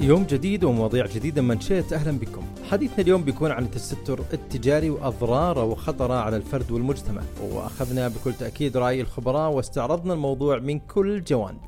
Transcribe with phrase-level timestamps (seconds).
[0.00, 1.92] يوم جديد ومواضيع جديدة من شئت.
[1.92, 2.42] أهلا بكم.
[2.70, 9.00] حديثنا اليوم بيكون عن التستر التجاري وأضراره وخطره على الفرد والمجتمع وأخذنا بكل تأكيد رأي
[9.00, 11.60] الخبراء واستعرضنا الموضوع من كل الجوانب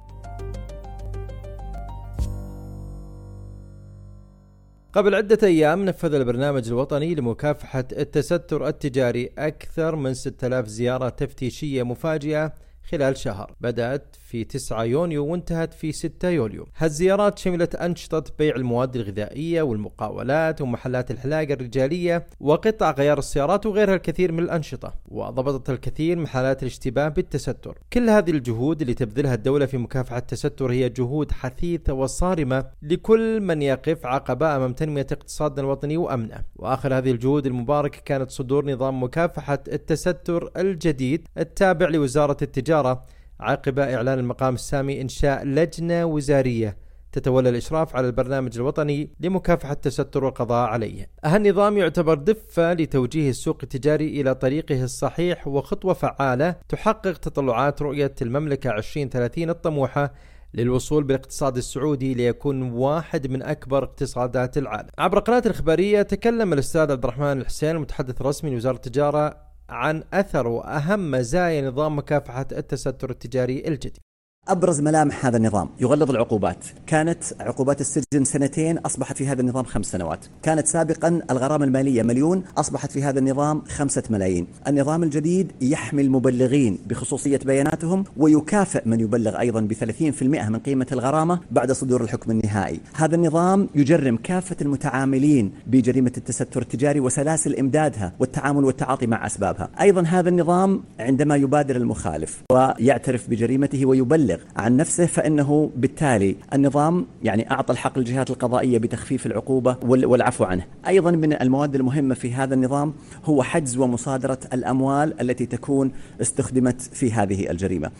[4.93, 12.53] قبل عدة أيام نفذ البرنامج الوطني لمكافحة التستر التجاري أكثر من 6000 زيارة تفتيشية مفاجئة
[12.91, 13.55] خلال شهر.
[13.61, 16.69] بدأت في 9 يونيو وانتهت في 6 يوليو.
[16.77, 24.33] هالزيارات شملت أنشطة بيع المواد الغذائية والمقاولات ومحلات الحلاقة الرجالية وقطع غيار السيارات وغيرها الكثير
[24.33, 27.79] من الأنشطة وضبطت الكثير من حالات الاشتباه بالتستر.
[27.93, 33.63] كل هذه الجهود اللي تبذلها الدولة في مكافحة التستر هي جهود حثيثة وصارمة لكل من
[33.63, 36.43] يقف عقبة أمام تنمية اقتصادنا الوطني وأمنه.
[36.57, 43.05] وآخر هذه الجهود المباركة كانت صدور نظام مكافحة التستر الجديد التابع لوزارة التجارة
[43.41, 46.77] عقب إعلان المقام السامي إنشاء لجنة وزارية
[47.13, 51.11] تتولى الإشراف على البرنامج الوطني لمكافحة التستر والقضاء عليه.
[51.25, 58.71] هالنظام يعتبر دفة لتوجيه السوق التجاري إلى طريقه الصحيح وخطوة فعالة تحقق تطلعات رؤية المملكة
[58.71, 60.13] 2030 الطموحة
[60.55, 64.89] للوصول بالاقتصاد السعودي ليكون واحد من أكبر اقتصادات العالم.
[64.99, 71.11] عبر قناة الإخبارية تكلم الأستاذ عبد الرحمن الحسين المتحدث الرسمي لوزارة التجارة عن أثر وأهم
[71.11, 74.12] مزايا نظام مكافحة التستر التجاري الجديد.
[74.49, 75.69] أبرز ملامح هذا النظام.
[75.81, 76.65] يغلظ العقوبات.
[76.87, 80.27] كانت عقوبات السجن سنتين أصبحت في هذا النظام خمس سنوات.
[80.43, 84.47] كانت سابقا الغرامة المالية مليون أصبحت في هذا النظام خمسة ملايين.
[84.69, 89.69] النظام الجديد يحمي المبلغين بخصوصية بياناتهم ويكافئ من يبلغ أيضا
[90.13, 92.81] في المئة من قيمة الغرامة بعد صدور الحكم النهائي.
[92.95, 99.71] هذا النظام يجرم كافة المتعاملين بجريمة التستر التجاري وسلاسل إمدادها والتعامل والتعاطي مع أسبابها.
[99.81, 107.51] أيضا هذا النظام عندما يبادر المخالف ويعترف بجريمته ويبلغ عن نفسه فإنه بالتالي النظام يعني
[107.51, 110.67] أعطى الحق للجهات القضائية بتخفيف العقوبة والعفو عنه.
[110.87, 112.95] أيضا من المواد المهمة في هذا النظام
[113.25, 117.91] هو حجز ومصادرة الأموال التي تكون استخدمت في هذه الجريمة.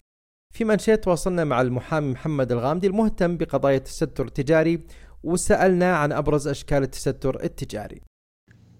[0.53, 4.79] في منشأة تواصلنا مع المحامي محمد الغامدي المهتم بقضايا التستر التجاري
[5.23, 8.01] وسألنا عن أبرز أشكال التستر التجاري.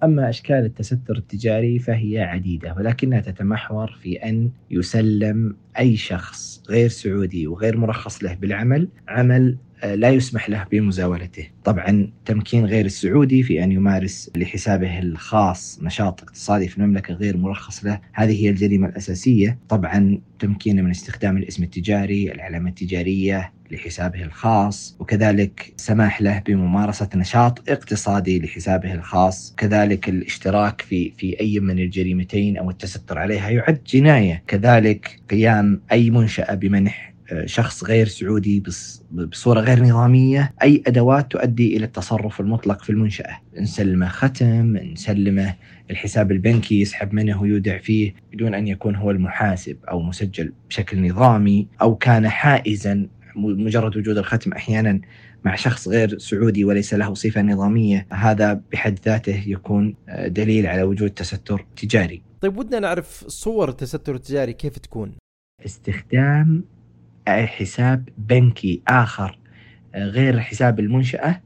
[0.04, 7.48] أما أشكال التستر التجاري فهي عديدة ولكنها تتمحور في أن يسلم أي شخص غير سعودي
[7.48, 11.48] وغير مرخص له بالعمل عمل لا يسمح له بمزاولته.
[11.64, 17.86] طبعا تمكين غير السعودي في أن يمارس لحسابه الخاص نشاط اقتصادي في المملكة غير مرخص
[17.86, 18.00] له.
[18.14, 19.60] هذه هي الجريمة الأساسية.
[19.70, 27.70] طبعا تمكينه من استخدام الاسم التجاري العلامة التجارية لحسابه الخاص وكذلك سماح له بممارسة نشاط
[27.70, 29.56] اقتصادي لحسابه الخاص.
[29.58, 34.44] كذلك الاشتراك في في أي من الجريمتين أو التستر عليها يعد جناية.
[34.48, 37.13] كذلك قيام أي منشأة بمنح
[37.46, 38.64] شخص غير سعودي
[39.12, 40.54] بصورة غير نظامية.
[40.64, 43.40] أي أدوات تؤدي إلى التصرف المطلق في المنشأة.
[43.58, 45.56] نسلمه ختم نسلمه.
[45.92, 51.68] الحساب البنكي يسحب منه ويودع فيه بدون أن يكون هو المحاسب أو مسجل بشكل نظامي
[51.82, 53.08] أو كان حائزا.
[53.36, 55.02] مجرد وجود الختم أحيانا
[55.46, 58.08] مع شخص غير سعودي وليس له صفة نظامية.
[58.12, 59.96] هذا بحد ذاته يكون
[60.26, 62.22] دليل على وجود تستر تجاري.
[62.42, 65.12] طيب ودنا نعرف صور التستر التجاري كيف تكون؟
[65.66, 66.64] استخدام
[67.28, 69.40] حساب بنكي آخر
[69.96, 71.42] غير حساب المنشأة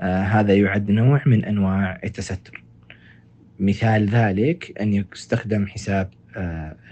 [0.00, 2.64] هذا يعد نوع من أنواع التستر.
[3.58, 6.10] مثال ذلك أن يستخدم حساب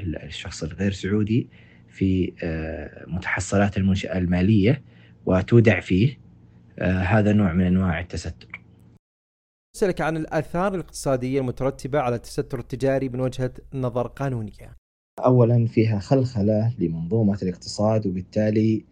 [0.01, 1.49] الشخص الغير سعودي
[1.89, 2.33] في
[3.07, 4.83] متحصلات المنشأة المالية
[5.27, 6.19] وتودع فيه
[6.83, 8.63] هذا نوع من أنواع التستر.
[9.77, 14.77] أسألك عن الآثار الاقتصادية المترتبة على التستر التجاري من وجهة نظر قانونية.
[15.19, 18.85] اولا فيها خلخلة لمنظومة الاقتصاد وبالتالي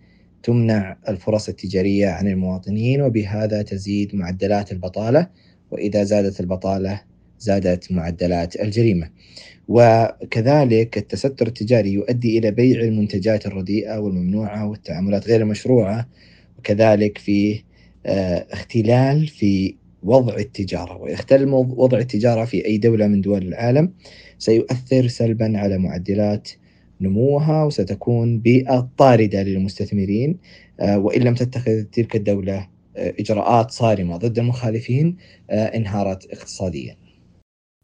[0.42, 5.28] تمنع الفرص التجارية عن المواطنين وبهذا تزيد معدلات البطالة
[5.70, 7.00] وإذا زادت البطالة
[7.38, 9.10] زادت معدلات الجريمة.
[9.68, 16.08] وكذلك التستر التجاري يؤدي إلى بيع المنتجات الرديئة والممنوعة والتعاملات غير المشروعه
[16.58, 17.62] وكذلك في
[18.52, 19.74] اختلال في
[20.06, 20.96] وضع التجارة.
[20.96, 23.92] واختل وضع التجارة في أي دولة من دول العالم
[24.38, 26.48] سيؤثر سلبا على معدلات
[27.00, 30.38] نموها وستكون بيئة طاردة للمستثمرين
[30.80, 35.16] وإن لم تتخذ تلك الدولة إجراءات صارمة ضد المخالفين
[35.50, 36.96] انهارت اقتصاديا.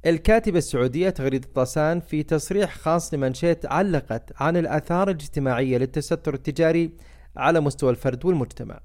[0.06, 6.90] الكاتبة السعودية تغريدة طاسان في تصريح خاص لمنشيت علقت عن الآثار الاجتماعية للتستر التجاري
[7.36, 8.80] على مستوى الفرد والمجتمع.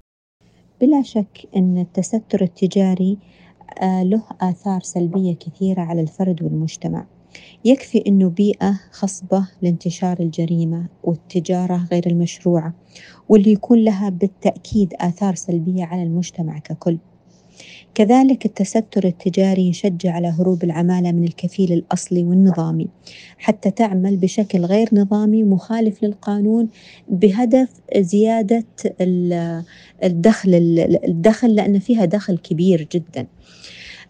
[0.81, 3.17] بلا شك أن التستر التجاري
[3.83, 7.05] له آثار سلبية كثيرة على الفرد والمجتمع.
[7.65, 12.73] يكفي أنه بيئة خصبة لانتشار الجريمة والتجارة غير المشروعة
[13.29, 16.97] واللي يكون لها بالتأكيد آثار سلبية على المجتمع ككل.
[17.97, 22.87] كذلك التستر التجاري يشجع على هروب العمالة من الكفيل الأصلي والنظامي
[23.37, 26.69] حتى تعمل بشكل غير نظامي مخالف للقانون
[27.09, 28.65] بهدف زيادة
[30.03, 30.49] الدخل
[31.07, 33.27] الدخل لأن فيها دخل كبير جدا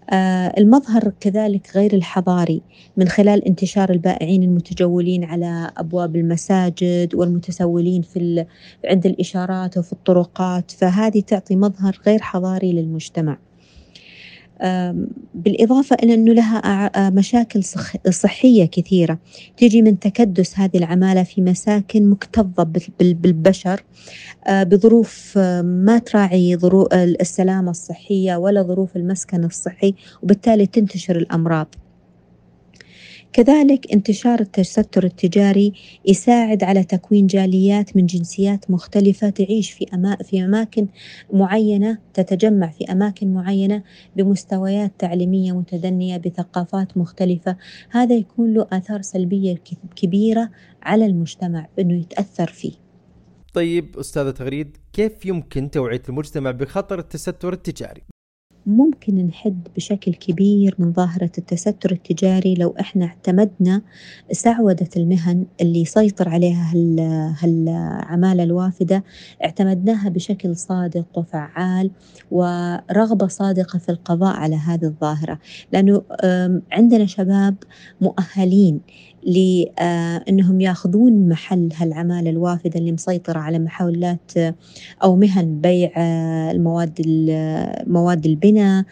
[0.09, 2.61] آه المظهر كذلك غير الحضاري
[2.97, 8.45] من خلال انتشار البائعين المتجولين على أبواب المساجد والمتسولين في
[8.85, 13.46] عند الإشارات وفي الطرقات فهذه تعطي مظهر غير حضاري للمجتمع.
[15.33, 17.63] بالإضافة إلى أنه لها مشاكل
[18.09, 19.19] صحية كثيرة.
[19.57, 22.63] تجي من تكدس هذه العمالة في مساكن مكتظة
[22.99, 23.83] بالبشر
[24.49, 26.57] بظروف ما تراعي
[26.93, 29.93] السلامة الصحية ولا ظروف المسكن الصحي
[30.23, 31.75] وبالتالي تنتشر الأمراض.
[33.33, 35.73] كذلك انتشار التستر التجاري
[36.05, 40.87] يساعد على تكوين جاليات من جنسيات مختلفة تعيش في أما في أماكن
[41.33, 43.83] معينة تتجمع في أماكن معينة
[44.15, 47.57] بمستويات تعليمية متدنية بثقافات مختلفة
[47.89, 49.55] هذا يكون له آثار سلبية
[49.95, 50.49] كبيرة
[50.83, 52.73] على المجتمع أنه يتأثر فيه
[53.53, 58.03] طيب أستاذة تغريد كيف يمكن توعية المجتمع بخطر التستر التجاري؟
[58.67, 63.81] ممكن نحد بشكل كبير من ظاهرة التستر التجاري لو إحنا اعتمدنا
[64.31, 66.71] سعودة المهن اللي يسيطر عليها
[67.41, 69.03] هالعمالة الوافدة
[69.43, 71.91] اعتمدناها بشكل صادق وفعال
[72.31, 75.39] ورغبة صادقة في القضاء على هذه الظاهرة.
[75.73, 76.01] لأنه
[76.71, 77.55] عندنا شباب
[78.01, 78.79] مؤهلين
[79.27, 84.31] لأنهم ياخذون محل هالعمالة الوافدة اللي مسيطرة على محاولات
[85.03, 85.91] أو مهن بيع
[86.51, 87.01] المواد
[87.87, 88.85] مواد البناء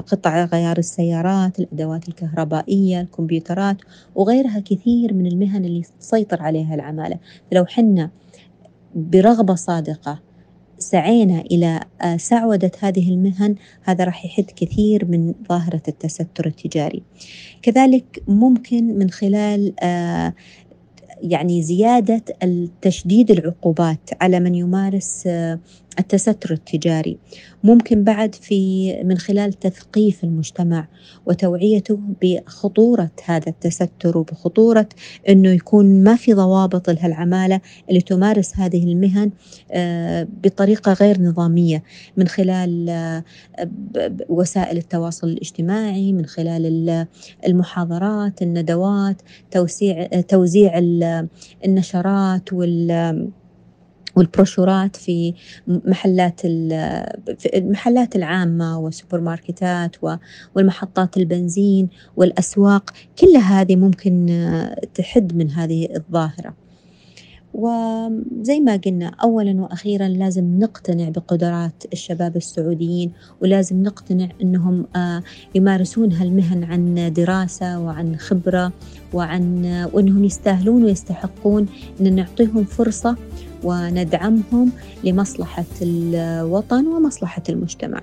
[0.00, 3.76] قطع غيار السيارات الأدوات الكهربائية الكمبيوترات
[4.14, 7.18] وغيرها كثير من المهن اللي تسيطر عليها العمالة
[7.52, 8.10] لو حنا
[8.94, 10.18] برغبة صادقة
[10.78, 13.54] سعينا إلى آه، سعودة هذه المهن.
[13.82, 17.02] هذا راح يحد كثير من ظاهرة التستر التجاري.
[17.62, 20.34] كذلك ممكن من خلال آه،
[21.22, 22.22] يعني زيادة
[22.82, 25.60] تشديد العقوبات على من يمارس آه،
[25.98, 27.18] التستر التجاري.
[27.64, 30.88] ممكن بعد في من خلال تثقيف المجتمع
[31.26, 34.88] وتوعيته بخطورة هذا التستر وبخطورة
[35.28, 39.30] أنه يكون ما في ضوابط لهالعمالة اللي تمارس هذه المهن
[39.72, 41.82] آه، بطريقة غير نظامية.
[42.16, 43.24] من خلال آه،
[44.28, 47.06] وسائل التواصل الاجتماعي من خلال
[47.46, 50.72] المحاضرات الندوات توسيع توزيع
[51.64, 53.30] النشرات وال
[54.16, 55.34] والبروشورات في
[55.68, 59.96] محلات في المحلات العامة والسوبر ماركتات
[60.54, 62.90] والمحطات البنزين والأسواق
[63.20, 64.26] كل هذه ممكن
[64.94, 66.66] تحد من هذه الظاهرة.
[67.56, 75.22] وزي ما قلنا أولا وأخيرا لازم نقتنع بقدرات الشباب السعوديين ولازم نقتنع أنهم آه،
[75.54, 78.72] يمارسون هالمهن عن دراسة وعن خبرة
[79.16, 81.66] وعن وأنهم يستاهلون ويستحقون
[82.00, 83.16] أن نعطيهم فرصة
[83.62, 84.72] وندعمهم
[85.04, 88.00] لمصلحة الوطن ومصلحة المجتمع.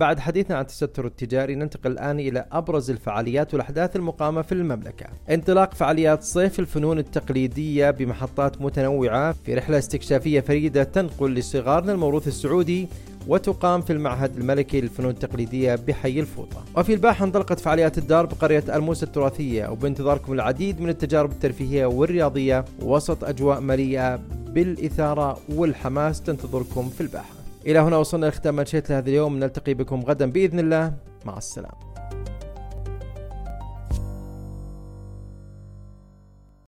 [0.00, 5.74] بعد حديثنا عن التستر التجاري ننتقل الآن إلى أبرز الفعاليات والأحداث المقامة في المملكة انطلاق
[5.74, 12.88] فعاليات صيف الفنون التقليدية بمحطات متنوعة في رحلة استكشافية فريدة تنقل لصغارنا الموروث السعودي
[13.30, 16.64] وتقام في المعهد الملكي للفنون التقليدية بحي الفوطة.
[16.76, 23.24] وفي الباحة انطلقت فعاليات الدار بقرية الموسى التراثية وبانتظاركم العديد من التجارب الترفيهية والرياضية وسط
[23.24, 24.16] أجواء مليئة
[24.48, 27.34] بالإثارة والحماس تنتظركم في الباحة.
[27.66, 29.38] إلى هنا وصلنا لختام منشيت لهذا اليوم.
[29.38, 30.92] نلتقي بكم غدا بإذن الله.
[31.24, 31.89] مع السلامة.